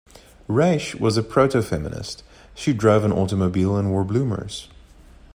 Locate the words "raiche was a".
0.49-1.21